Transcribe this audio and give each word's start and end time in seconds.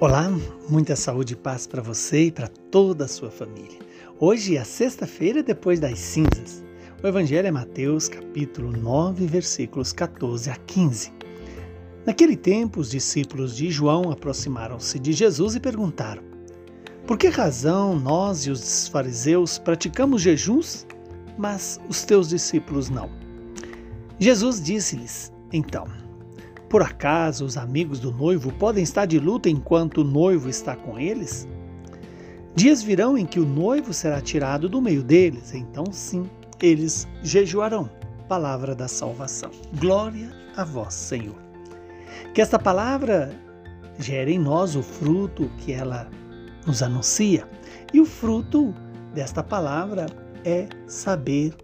Olá, 0.00 0.28
muita 0.68 0.96
saúde 0.96 1.34
e 1.34 1.36
paz 1.36 1.68
para 1.68 1.80
você 1.80 2.24
e 2.24 2.32
para 2.32 2.48
toda 2.48 3.04
a 3.04 3.08
sua 3.08 3.30
família. 3.30 3.78
Hoje 4.18 4.56
é 4.56 4.60
a 4.60 4.64
sexta-feira 4.64 5.40
depois 5.40 5.78
das 5.78 6.00
cinzas. 6.00 6.64
O 7.00 7.06
Evangelho 7.06 7.46
é 7.46 7.50
Mateus, 7.52 8.08
capítulo 8.08 8.72
9, 8.72 9.24
versículos 9.28 9.92
14 9.92 10.50
a 10.50 10.56
15. 10.56 11.12
Naquele 12.04 12.36
tempo, 12.36 12.80
os 12.80 12.90
discípulos 12.90 13.56
de 13.56 13.70
João 13.70 14.10
aproximaram-se 14.10 14.98
de 14.98 15.12
Jesus 15.12 15.54
e 15.54 15.60
perguntaram: 15.60 16.24
Por 17.06 17.16
que 17.16 17.28
razão 17.28 17.96
nós 17.96 18.46
e 18.46 18.50
os 18.50 18.88
fariseus 18.88 19.58
praticamos 19.58 20.22
jejuns, 20.22 20.84
mas 21.38 21.80
os 21.88 22.02
teus 22.02 22.28
discípulos 22.28 22.90
não? 22.90 23.08
Jesus 24.18 24.60
disse-lhes: 24.60 25.32
Então, 25.52 25.86
por 26.74 26.82
acaso 26.82 27.44
os 27.44 27.56
amigos 27.56 28.00
do 28.00 28.10
noivo 28.10 28.52
podem 28.54 28.82
estar 28.82 29.06
de 29.06 29.20
luto 29.20 29.48
enquanto 29.48 29.98
o 29.98 30.04
noivo 30.04 30.48
está 30.48 30.74
com 30.74 30.98
eles? 30.98 31.46
Dias 32.52 32.82
virão 32.82 33.16
em 33.16 33.24
que 33.24 33.38
o 33.38 33.46
noivo 33.46 33.94
será 33.94 34.20
tirado 34.20 34.68
do 34.68 34.82
meio 34.82 35.00
deles, 35.00 35.54
então 35.54 35.84
sim, 35.92 36.28
eles 36.60 37.06
jejuarão. 37.22 37.88
Palavra 38.28 38.74
da 38.74 38.88
salvação. 38.88 39.52
Glória 39.78 40.32
a 40.56 40.64
vós, 40.64 40.94
Senhor. 40.94 41.36
Que 42.34 42.40
esta 42.40 42.58
palavra 42.58 43.32
gere 43.96 44.32
em 44.32 44.38
nós 44.40 44.74
o 44.74 44.82
fruto 44.82 45.48
que 45.58 45.72
ela 45.72 46.10
nos 46.66 46.82
anuncia. 46.82 47.48
E 47.92 48.00
o 48.00 48.04
fruto 48.04 48.74
desta 49.14 49.44
palavra 49.44 50.06
é 50.44 50.68
saber 50.88 51.54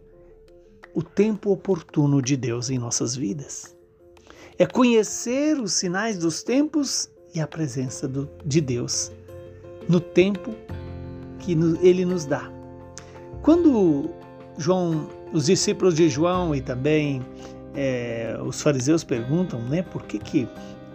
o 0.95 1.02
tempo 1.02 1.51
oportuno 1.51 2.23
de 2.23 2.37
Deus 2.37 2.70
em 2.70 2.79
nossas 2.79 3.16
vidas 3.16 3.79
é 4.60 4.66
conhecer 4.66 5.59
os 5.59 5.73
sinais 5.73 6.19
dos 6.19 6.42
tempos 6.42 7.10
e 7.34 7.40
a 7.40 7.46
presença 7.46 8.07
do, 8.07 8.29
de 8.45 8.60
Deus 8.60 9.10
no 9.88 9.98
tempo 9.98 10.54
que 11.38 11.52
Ele 11.80 12.04
nos 12.04 12.26
dá. 12.26 12.52
Quando 13.40 14.10
João, 14.59 15.09
os 15.32 15.46
discípulos 15.46 15.95
de 15.95 16.10
João 16.10 16.54
e 16.54 16.60
também 16.60 17.23
é, 17.74 18.38
os 18.45 18.60
fariseus 18.60 19.02
perguntam, 19.02 19.62
né, 19.62 19.80
por 19.80 20.02
que, 20.02 20.18
que 20.18 20.46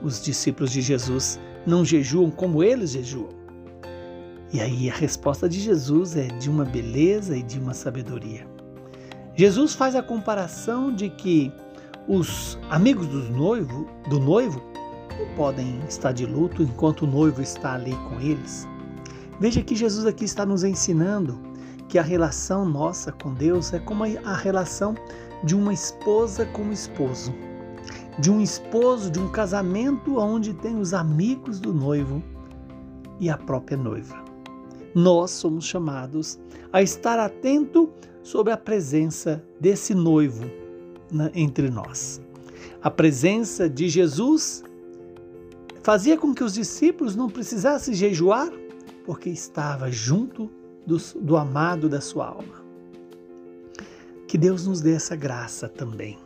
os 0.03 0.23
discípulos 0.23 0.69
de 0.69 0.81
Jesus 0.81 1.39
não 1.65 1.83
jejuam 1.83 2.29
como 2.29 2.63
eles 2.63 2.91
jejuam? 2.91 3.29
E 4.53 4.61
aí 4.61 4.91
a 4.91 4.93
resposta 4.93 5.49
de 5.49 5.59
Jesus 5.59 6.15
é 6.15 6.27
de 6.27 6.51
uma 6.51 6.65
beleza 6.65 7.35
e 7.35 7.41
de 7.41 7.57
uma 7.57 7.73
sabedoria. 7.73 8.45
Jesus 9.33 9.73
faz 9.73 9.95
a 9.95 10.03
comparação 10.03 10.93
de 10.93 11.09
que 11.09 11.51
os 12.07 12.59
amigos 12.69 13.07
do 13.07 13.23
noivo, 13.31 13.87
do 14.09 14.19
noivo 14.19 14.61
não 15.17 15.35
podem 15.35 15.79
estar 15.87 16.11
de 16.11 16.25
luto 16.25 16.61
enquanto 16.61 17.01
o 17.01 17.07
noivo 17.07 17.41
está 17.41 17.73
ali 17.73 17.95
com 18.09 18.19
eles. 18.19 18.67
Veja 19.39 19.61
que 19.61 19.75
Jesus 19.75 20.05
aqui 20.05 20.25
está 20.25 20.45
nos 20.45 20.63
ensinando 20.63 21.39
que 21.87 21.97
a 21.97 22.03
relação 22.03 22.65
nossa 22.65 23.11
com 23.11 23.33
Deus 23.33 23.73
é 23.73 23.79
como 23.79 24.03
a 24.03 24.35
relação 24.35 24.95
de 25.43 25.55
uma 25.55 25.73
esposa 25.73 26.45
com 26.47 26.63
um 26.63 26.71
esposo, 26.71 27.33
de 28.19 28.31
um 28.31 28.39
esposo, 28.39 29.09
de 29.09 29.19
um 29.19 29.29
casamento 29.29 30.17
onde 30.17 30.53
tem 30.53 30.77
os 30.77 30.93
amigos 30.93 31.59
do 31.59 31.73
noivo 31.73 32.21
e 33.19 33.29
a 33.29 33.37
própria 33.37 33.77
noiva. 33.77 34.23
Nós 34.93 35.31
somos 35.31 35.65
chamados 35.65 36.39
a 36.71 36.81
estar 36.81 37.19
atento 37.19 37.91
sobre 38.23 38.53
a 38.53 38.57
presença 38.57 39.43
desse 39.59 39.93
noivo 39.93 40.64
entre 41.33 41.69
nós. 41.69 42.21
A 42.81 42.89
presença 42.89 43.69
de 43.69 43.89
Jesus 43.89 44.63
fazia 45.81 46.17
com 46.17 46.33
que 46.33 46.43
os 46.43 46.53
discípulos 46.53 47.15
não 47.15 47.29
precisassem 47.29 47.93
jejuar, 47.93 48.51
porque 49.05 49.29
estava 49.29 49.91
junto 49.91 50.51
do, 50.85 50.97
do 51.21 51.37
amado 51.37 51.87
da 51.87 52.01
sua 52.01 52.27
alma. 52.27 52.63
Que 54.27 54.37
Deus 54.37 54.65
nos 54.65 54.81
dê 54.81 54.93
essa 54.93 55.15
graça 55.15 55.69
também, 55.69 56.17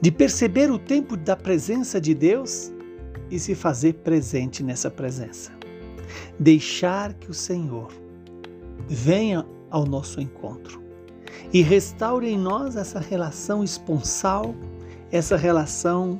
de 0.00 0.10
perceber 0.10 0.70
o 0.70 0.78
tempo 0.78 1.16
da 1.16 1.36
presença 1.36 2.00
de 2.00 2.14
Deus 2.14 2.70
e 3.30 3.38
se 3.38 3.54
fazer 3.54 3.94
presente 3.94 4.62
nessa 4.62 4.90
presença. 4.90 5.52
Deixar 6.38 7.14
que 7.14 7.30
o 7.30 7.34
Senhor 7.34 7.90
venha 8.86 9.46
ao 9.70 9.86
nosso 9.86 10.20
encontro 10.20 10.83
e 11.54 11.62
restaure 11.62 12.28
em 12.28 12.36
nós 12.36 12.74
essa 12.74 12.98
relação 12.98 13.62
esponsal, 13.62 14.56
essa 15.12 15.36
relação 15.36 16.18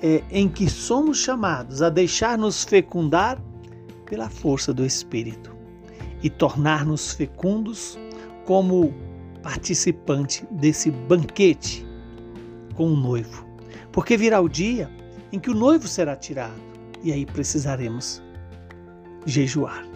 é, 0.00 0.24
em 0.30 0.48
que 0.48 0.70
somos 0.70 1.18
chamados 1.18 1.82
a 1.82 1.90
deixar-nos 1.90 2.64
fecundar 2.64 3.38
pela 4.06 4.30
força 4.30 4.72
do 4.72 4.82
Espírito 4.82 5.54
e 6.22 6.30
tornar-nos 6.30 7.12
fecundos 7.12 7.98
como 8.46 8.94
participante 9.42 10.46
desse 10.50 10.90
banquete 10.90 11.86
com 12.74 12.86
o 12.86 12.96
noivo. 12.96 13.46
Porque 13.92 14.16
virá 14.16 14.40
o 14.40 14.48
dia 14.48 14.90
em 15.30 15.38
que 15.38 15.50
o 15.50 15.54
noivo 15.54 15.86
será 15.86 16.16
tirado 16.16 16.58
e 17.02 17.12
aí 17.12 17.26
precisaremos 17.26 18.22
jejuar. 19.26 19.86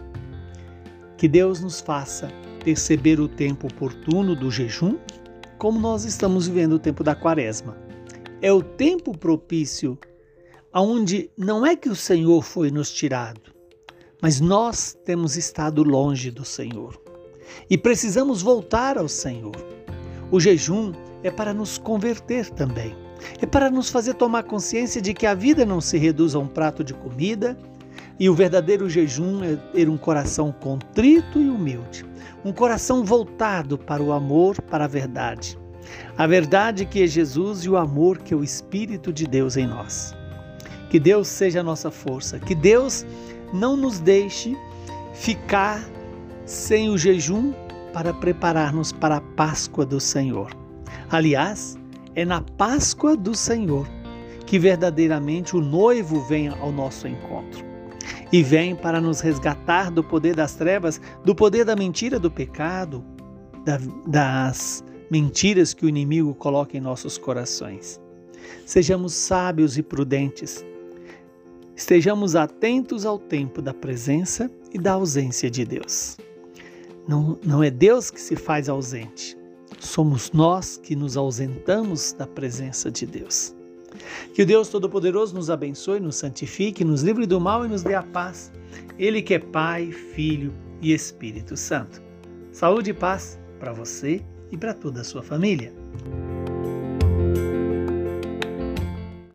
Que 1.16 1.26
Deus 1.26 1.62
nos 1.62 1.80
faça 1.80 2.30
perceber 2.58 3.20
o 3.20 3.28
tempo 3.28 3.66
oportuno 3.66 4.34
do 4.34 4.50
jejum, 4.50 4.98
como 5.56 5.78
nós 5.80 6.04
estamos 6.04 6.46
vivendo 6.46 6.74
o 6.74 6.78
tempo 6.78 7.02
da 7.02 7.14
quaresma. 7.14 7.76
É 8.40 8.52
o 8.52 8.62
tempo 8.62 9.16
propício 9.16 9.98
aonde 10.72 11.30
não 11.36 11.64
é 11.64 11.74
que 11.74 11.88
o 11.88 11.96
Senhor 11.96 12.42
foi 12.42 12.70
nos 12.70 12.92
tirado, 12.92 13.40
mas 14.20 14.40
nós 14.40 14.96
temos 15.04 15.36
estado 15.36 15.82
longe 15.82 16.30
do 16.30 16.44
Senhor 16.44 17.00
e 17.68 17.76
precisamos 17.76 18.42
voltar 18.42 18.98
ao 18.98 19.08
Senhor. 19.08 19.56
O 20.30 20.38
jejum 20.38 20.92
é 21.22 21.30
para 21.30 21.54
nos 21.54 21.78
converter 21.78 22.50
também. 22.50 22.94
É 23.40 23.46
para 23.46 23.70
nos 23.70 23.90
fazer 23.90 24.14
tomar 24.14 24.44
consciência 24.44 25.02
de 25.02 25.12
que 25.12 25.26
a 25.26 25.34
vida 25.34 25.66
não 25.66 25.80
se 25.80 25.98
reduz 25.98 26.34
a 26.34 26.38
um 26.38 26.46
prato 26.46 26.84
de 26.84 26.94
comida 26.94 27.58
e 28.18 28.28
o 28.28 28.34
verdadeiro 28.34 28.90
jejum 28.90 29.44
é 29.44 29.56
ter 29.72 29.88
um 29.88 29.96
coração 29.96 30.50
contrito 30.50 31.40
e 31.40 31.48
humilde, 31.48 32.04
um 32.44 32.52
coração 32.52 33.04
voltado 33.04 33.78
para 33.78 34.02
o 34.02 34.12
amor, 34.12 34.60
para 34.62 34.84
a 34.84 34.88
verdade. 34.88 35.58
A 36.16 36.26
verdade 36.26 36.84
que 36.84 37.02
é 37.02 37.06
Jesus 37.06 37.60
e 37.60 37.70
o 37.70 37.76
amor 37.76 38.18
que 38.18 38.34
é 38.34 38.36
o 38.36 38.42
Espírito 38.42 39.12
de 39.12 39.26
Deus 39.26 39.56
em 39.56 39.66
nós. 39.66 40.14
Que 40.90 40.98
Deus 40.98 41.28
seja 41.28 41.60
a 41.60 41.62
nossa 41.62 41.90
força, 41.90 42.38
que 42.38 42.54
Deus 42.54 43.06
não 43.52 43.76
nos 43.76 44.00
deixe 44.00 44.56
ficar 45.14 45.82
sem 46.44 46.90
o 46.90 46.98
jejum 46.98 47.52
para 47.92 48.12
preparar-nos 48.12 48.92
para 48.92 49.16
a 49.16 49.20
Páscoa 49.20 49.86
do 49.86 50.00
Senhor. 50.00 50.50
Aliás, 51.10 51.78
é 52.14 52.24
na 52.24 52.42
Páscoa 52.42 53.16
do 53.16 53.34
Senhor 53.34 53.88
que 54.44 54.58
verdadeiramente 54.58 55.56
o 55.56 55.60
noivo 55.60 56.22
vem 56.22 56.48
ao 56.48 56.72
nosso 56.72 57.06
encontro 57.06 57.68
e 58.32 58.42
vem 58.42 58.76
para 58.76 59.00
nos 59.00 59.20
resgatar 59.20 59.90
do 59.90 60.04
poder 60.04 60.34
das 60.34 60.54
trevas, 60.54 61.00
do 61.24 61.34
poder 61.34 61.64
da 61.64 61.74
mentira, 61.74 62.18
do 62.18 62.30
pecado, 62.30 63.04
da, 63.64 63.78
das 64.06 64.84
mentiras 65.10 65.72
que 65.72 65.86
o 65.86 65.88
inimigo 65.88 66.34
coloca 66.34 66.76
em 66.76 66.80
nossos 66.80 67.16
corações. 67.16 68.00
Sejamos 68.66 69.14
sábios 69.14 69.78
e 69.78 69.82
prudentes. 69.82 70.64
Estejamos 71.74 72.34
atentos 72.36 73.06
ao 73.06 73.18
tempo 73.18 73.62
da 73.62 73.72
presença 73.72 74.50
e 74.72 74.78
da 74.78 74.92
ausência 74.92 75.50
de 75.50 75.64
Deus. 75.64 76.16
Não, 77.06 77.38
não 77.42 77.62
é 77.62 77.70
Deus 77.70 78.10
que 78.10 78.20
se 78.20 78.36
faz 78.36 78.68
ausente, 78.68 79.38
somos 79.78 80.30
nós 80.32 80.76
que 80.76 80.94
nos 80.94 81.16
ausentamos 81.16 82.12
da 82.12 82.26
presença 82.26 82.90
de 82.90 83.06
Deus. 83.06 83.54
Que 84.34 84.42
o 84.42 84.46
Deus 84.46 84.68
Todo-Poderoso 84.68 85.34
nos 85.34 85.50
abençoe, 85.50 86.00
nos 86.00 86.16
santifique, 86.16 86.84
nos 86.84 87.02
livre 87.02 87.26
do 87.26 87.40
mal 87.40 87.64
e 87.64 87.68
nos 87.68 87.82
dê 87.82 87.94
a 87.94 88.02
paz. 88.02 88.52
Ele 88.98 89.22
que 89.22 89.34
é 89.34 89.38
Pai, 89.38 89.90
Filho 89.90 90.52
e 90.80 90.92
Espírito 90.92 91.56
Santo. 91.56 92.02
Saúde 92.52 92.90
e 92.90 92.94
paz 92.94 93.38
para 93.58 93.72
você 93.72 94.22
e 94.50 94.56
para 94.56 94.74
toda 94.74 95.00
a 95.00 95.04
sua 95.04 95.22
família. 95.22 95.72